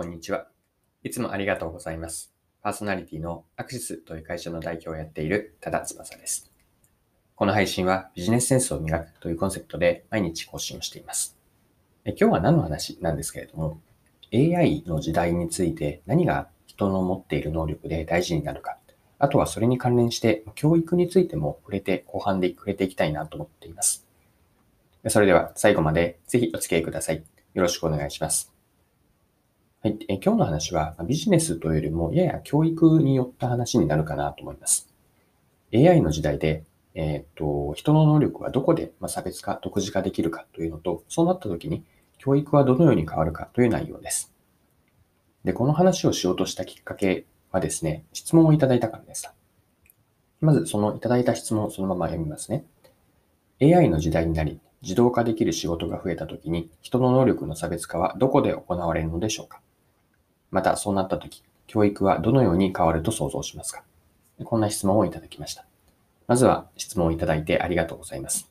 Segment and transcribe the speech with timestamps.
[0.00, 0.46] こんにちは。
[1.04, 2.32] いつもありがとうございます。
[2.62, 6.50] パーソナリティのアクシスという会社の代表をやっている多田翼です。
[7.34, 11.36] この配信はビジネスセンスを磨くというコンセプトで毎日更新をしています。
[12.06, 13.82] 今日は何の話なんですけれども、
[14.32, 18.78] AI の時代について何が人の持っている能力で大事になるか、
[19.18, 24.06] あとはそれに関連して教育についても触れて後半で触れていきたいなと思っています。
[25.08, 27.22] それでは最後までぜひお付き合いください。
[27.52, 28.59] よろしくお願いします。
[29.82, 34.92] はい、え今日の話はビジネスというよりもやや教育によった話になるかなと思います。
[35.74, 41.82] AI の時代で、えーっと人の能力はどこで差別化、独自化できるかというのと、そうなった時に
[42.18, 44.34] 教育はどのように変わるかという内容です。
[45.46, 49.32] で、この話をしようとしたきっかけはですね、質問をいただいたからでした。
[50.42, 52.66] まずそのいただいた質問をそのまま読みますね。
[53.62, 59.62] AI の時代になり、自動化できる仕事が増えたときに、人の能力の差別化はどこで行われるのでしょうか
[60.50, 63.82] また、そうなったとき、教育はどのように変わると想像しますか？
[64.44, 65.64] こんな質問をいただきました。
[66.26, 68.50] まずは質問をいただいてありがとうございます。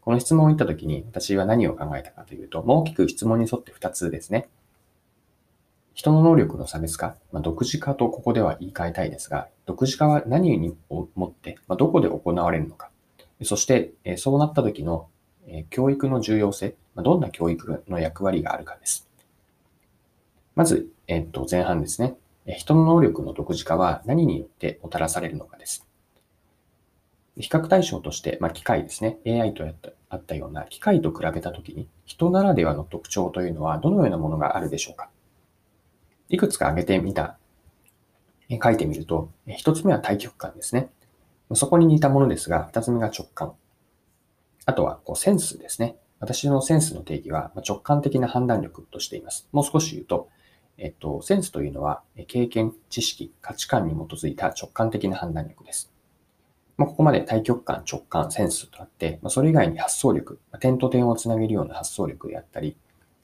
[0.00, 4.48] この質問を言ったときに私は何を考えたかというと、大きく質問に沿って2つですね。
[5.94, 12.90] 人の能力の差別化、まあ、独自化とここでは言い換えたいですが、独自化は何にもって、まあ、どこで行われるのか？
[13.44, 15.08] そして、そうなった時の
[15.70, 19.08] 教育の重要性、どんな教育の役割があるかです。
[20.54, 22.16] まず、えっと、前半ですね。
[22.46, 25.86] 人の能力の独自化は何によってもたらされるのかです。
[27.38, 29.18] 比較対象として、まあ、機械ですね。
[29.26, 29.64] AI と
[30.10, 35.08] あったような機械と比べたときに、人ならではの特徴というのはどのようなものがあるでしょうか
[36.28, 37.38] いくつか挙げてみた、
[38.62, 40.90] 書いてみると、一つ目は対極感ですね。
[41.54, 43.54] そこに似たものですが、二つ目が直感。
[44.66, 45.96] あとは、こう、センスですね。
[46.20, 49.48] 私のセンスの定義は直感的な判断力としています。
[49.52, 50.28] もう少し言うと、
[50.78, 55.92] えっと、センスというのは、経験、知識、価値観に基づいた直感的な判断力です。
[56.76, 62.76] まあ、ここまで対極感、直感、センスとあって、まあ、それ以外に発想力、まあ点と点をつなげるような発想力であったり、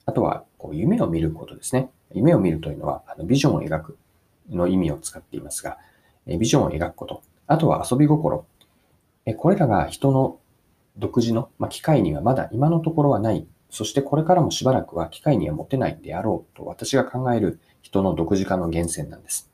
[0.05, 1.89] あとは、こう、夢を見ることですね。
[2.13, 3.97] 夢を見るというのは、あのビジョンを描く
[4.49, 5.77] の意味を使っていますが、
[6.25, 8.45] えビジョンを描くこと、あとは遊び心。
[9.25, 10.39] えこれらが人の
[10.97, 13.47] 独自の、まあ、機会にはまだ今のところはない。
[13.69, 19.49] そしてこれからもしばらくは機会には持てないであろうと私が考える人の独自化の源泉なんです。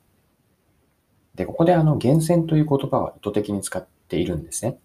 [1.36, 4.78] で、ここであの源泉という言葉は意図的に使っているんですね。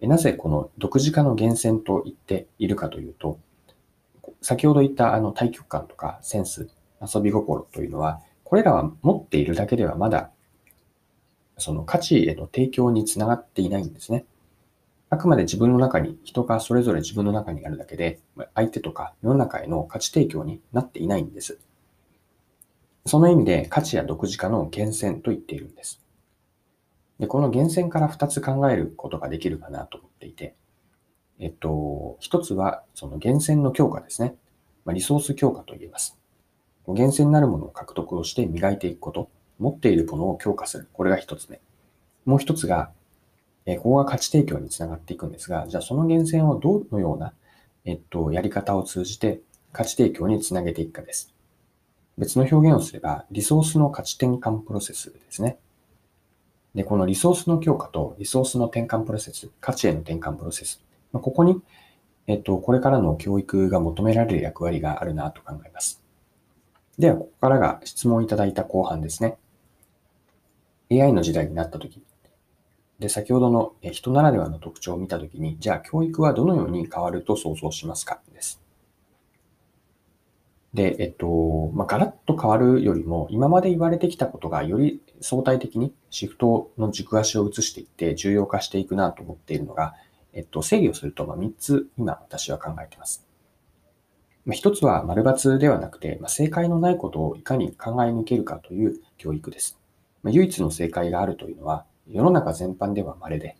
[0.00, 3.38] なぜこの独自化の源泉と言っているかというと、
[4.40, 6.70] 先ほど言ったあの対極感とかセンス、
[7.02, 10.30] 遊び心というのは、これらは持っているだけではまだ
[11.58, 14.24] その価値への提供につながっていないんですね。
[15.12, 18.20] あくまで自分の中に、人がそれぞれ自分の中にあるだけで、
[18.54, 21.58] 相手とか世の中への価値提供になっていないんです。
[23.06, 26.00] その意味で価値や独自化の源泉と言っているんです。
[27.18, 30.54] で、この源泉から2つ考えることができるかなと思っていて、
[31.40, 34.36] えっと、一つはその源泉の強化ですね。
[34.84, 36.18] まあ、リソース強化と言えます。
[36.86, 39.28] 源泉なるものを獲得をして磨いていくこと、
[39.58, 40.88] 持っているものを強化する。
[40.92, 41.60] これが一つ目。
[42.24, 42.92] もう一つが、
[43.72, 47.34] えここが価値提供につながっていくんですが、じゃあその源泉をどのような、
[47.84, 49.40] えっと、やり方を通じて
[49.72, 51.32] 価値提供につなげていくかです。
[52.18, 55.58] 別の表現をすれば、リソースの価値転換プロセスですね。
[56.74, 60.82] で、このリソースの強化とリソースの転換プロセス、価値への転換プロセス。
[61.12, 61.62] ここに、
[62.26, 66.02] えっと、これからの教育が求められる役割があるなと考えます。
[66.98, 69.36] では、ここからが質問いただいた後半ですね。
[70.90, 72.02] AI の時代になったとき、
[73.00, 78.60] で、先ほどの人ならではの特徴を見たときに、じゃあ教育はどのように変わると想像しますかです。
[80.74, 89.94] で、えっと、まあ、ガラッと変わるよりも、今まで言われてきたことがより相対的にシフトの軸足を移していって重要化していくなと思っているのが、
[90.32, 93.26] えっと、整理をすると、ま、3つ今私は考えています。
[94.44, 99.78] ま、1つは丸抜ではなくて、ま、正解のないことをいかに考え抜けるかという教育です。
[100.22, 103.56] ま、唯一の正解があるというのは、世の中全般では稀で、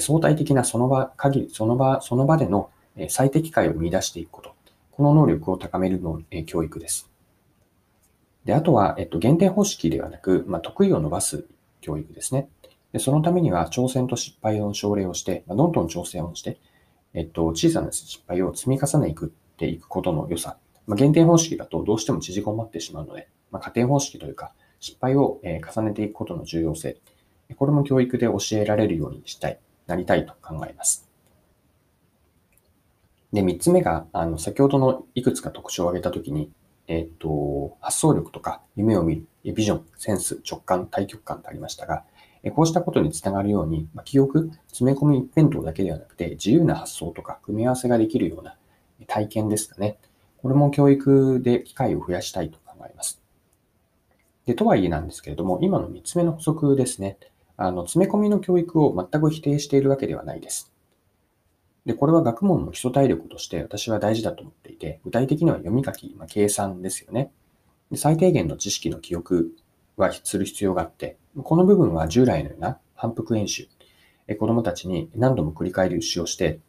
[0.00, 2.70] 相対的なその場限り、その場、その場での
[3.08, 4.54] 最適解を見出していくこと。
[4.92, 7.10] この能力を高めるの教育です。
[8.44, 11.46] で、あとは、えっと、減点方式ではなく、まあ、得意を伸ばす
[11.80, 12.48] 教育ですね。
[12.92, 16.58] で、そのためには挑戦と失敗の奨励をして、まあ、どんどん挑戦をして、
[17.12, 19.14] えっと、小さな失敗を積み重ね
[19.56, 20.56] ていくことの良さ。
[20.86, 26.98] まあ、減点方式だとどうしても縮こまってしまうので、まあ、加点方式というか、失敗を重ねていくことの重要性。
[27.54, 31.08] これも教育で教えられるようにしたい、なりたいと考えます。
[33.32, 36.52] で、三つ目が、あの、先ほどのいくつか特徴を挙げたときに、
[36.86, 42.04] えっ、と、発想力とか夢を見る、ビジョン、センス、直感、対極感とありましたが、
[42.54, 48.56] こうしたことにつながるように、記憶、詰め込み一辺倒だけではなくて、自由な発想とか組み合わせができるような
[49.06, 49.98] 体験ですかね。
[50.42, 53.22] これも教育で機会を増やしたいと考えます。
[54.44, 57.16] で、とはいえなんですけれども、今の3つ目の補足ですね。
[57.56, 60.72] あの、詰め込みの教育を全く否定しているわけではないです。
[61.86, 67.30] で、これは学問の基礎体力として私は大事だと思っていて、具体的には読み書き、まあ、計算ですよね。
[67.94, 69.52] 最低限の知識の記憶
[69.96, 73.68] はする必要があって、この部分は従来のような反復演習、
[74.38, 76.60] 子供たちに何度も繰り返しをして、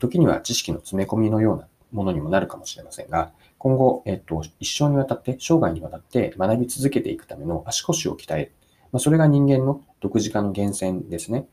[0.00, 8.50] 時には知識の詰め込みのようなものにもなるかもしれませんが、今後、えっと、一生にわたって、生涯にわたって学び続けていくための足腰を鍛え。
[8.90, 11.46] まあ、それが人間の独自化の源泉ですね。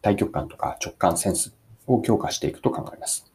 [0.00, 1.54] 対極感とか直感、センス
[1.86, 3.30] を強化していくと考えます。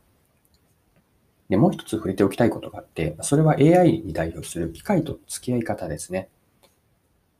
[1.49, 6.29] で、もう一つ触れておきたいことがあって、それは AI に代表する機械と付き合い方ですね。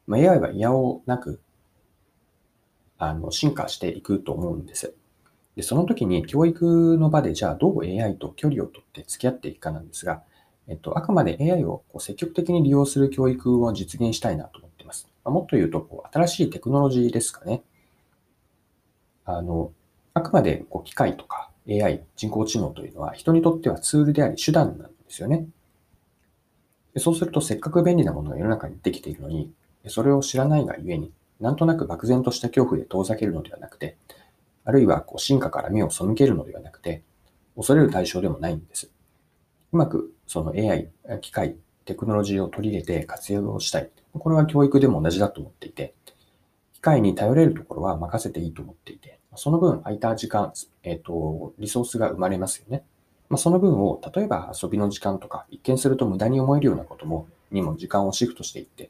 [0.06, 1.42] まあ、AI は嫌をなく、
[3.00, 4.94] あの、進化していくと思うんです。
[5.56, 10.22] で、その時に教育の場でじゃあどう AI と距離をとって付き合っていくかなんですが、
[10.68, 14.68] えっと、あくまで AI をこう積極的に利用する教育を実現したいなと思
[15.28, 15.34] ま。
[15.34, 17.62] もっと言うとこう、新しいテクノロジーですかね。
[19.26, 19.72] あの、
[20.14, 25.48] あくまでこう機械とか AI、人工知能というのは人にとってはツールであり手段なんですよね。
[26.94, 29.52] でそうするとせっかく便利なものが世の中にできているのに、
[29.88, 33.98] それを知らないがゆえに、なんとなく漠然とした恐怖で遠ざけるのではなくて、
[34.64, 37.04] あるいはこう進化から目を背けるのではなくて、
[37.56, 38.90] 恐れる対象でもないんです。
[39.72, 40.90] うまくその AI、
[41.22, 43.90] 機械、テクノロジーを取り入れて活用したい。
[44.20, 45.94] これは教育でも同じだと思っていて、
[46.74, 50.54] 機械に頼れるところは任せていいと思っていて、その分空いた時間、
[50.84, 52.84] えっ、ー、と、リソースが生まれますよね。
[53.30, 58.90] まあ、その分を、例えば遊びの時間とか、一見すると無駄に思えるようなことも、にも時間をシフトしていって、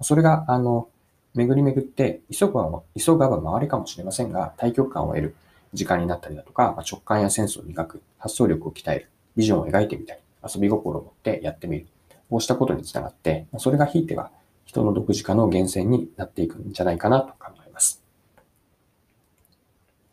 [0.00, 0.88] それが、あの、
[1.34, 5.36] 巡り巡って、急がば、急がば回りかもしれませんが、対極感を得る
[5.72, 11.86] 時間になったりだとか、直感やセンスを磨く、発想力を鍛える、ビジョンを描いてみたり、遊び心を持ってやってみる。
[12.30, 14.30] こうしたことにつながって、それがひいては
[14.64, 18.02] 人の独自化の源泉になっていくんじゃないかなと考えます。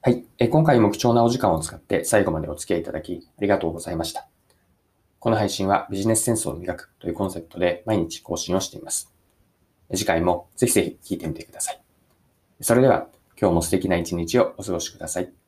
[0.01, 0.25] はい。
[0.39, 4.27] え今回も貴重なお時間を使って最後までお付き合いいただきありがとうございました。
[5.19, 9.13] この配信はビジネスセンスを磨くというコンセプトで毎日更新をしています。
[9.94, 11.81] 次回もぜひぜひ聞いてみてください。
[12.62, 13.07] それでは
[13.39, 15.40] 今日も素敵な一日をお過ごしください。